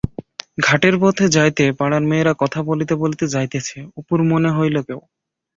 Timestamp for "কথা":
2.41-2.59